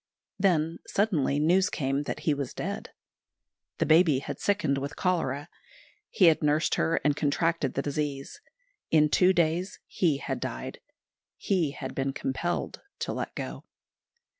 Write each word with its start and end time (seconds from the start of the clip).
Then 0.39 0.79
suddenly 0.87 1.37
news 1.39 1.69
came 1.69 2.01
that 2.05 2.21
he 2.21 2.33
was 2.33 2.55
dead. 2.55 2.89
The 3.77 3.85
baby 3.85 4.17
had 4.17 4.39
sickened 4.39 4.79
with 4.79 4.95
cholera. 4.95 5.47
He 6.09 6.25
had 6.25 6.41
nursed 6.41 6.73
her 6.73 6.95
and 7.03 7.15
contracted 7.15 7.75
the 7.75 7.83
disease. 7.83 8.41
In 8.89 9.09
two 9.09 9.31
days 9.31 9.79
he 9.85 10.17
had 10.17 10.39
died. 10.39 10.79
He 11.37 11.69
had 11.69 11.93
been 11.93 12.13
compelled 12.13 12.81
to 13.01 13.13
let 13.13 13.35
go. 13.35 13.63